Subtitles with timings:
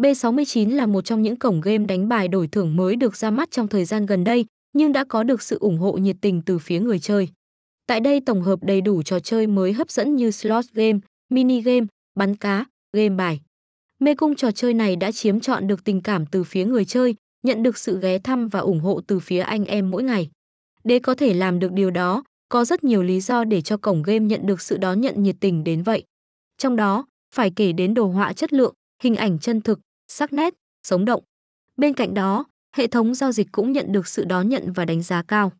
[0.00, 3.50] B69 là một trong những cổng game đánh bài đổi thưởng mới được ra mắt
[3.50, 6.58] trong thời gian gần đây, nhưng đã có được sự ủng hộ nhiệt tình từ
[6.58, 7.28] phía người chơi.
[7.86, 10.98] Tại đây tổng hợp đầy đủ trò chơi mới hấp dẫn như slot game,
[11.30, 13.40] mini game, bắn cá, game bài.
[13.98, 17.14] Mê cung trò chơi này đã chiếm trọn được tình cảm từ phía người chơi,
[17.42, 20.30] nhận được sự ghé thăm và ủng hộ từ phía anh em mỗi ngày.
[20.84, 24.02] Để có thể làm được điều đó, có rất nhiều lý do để cho cổng
[24.02, 26.04] game nhận được sự đón nhận nhiệt tình đến vậy.
[26.58, 29.80] Trong đó, phải kể đến đồ họa chất lượng, hình ảnh chân thực,
[30.10, 31.22] sắc nét, sống động.
[31.76, 32.44] Bên cạnh đó,
[32.76, 35.52] hệ thống giao dịch cũng nhận được sự đón nhận và đánh giá cao.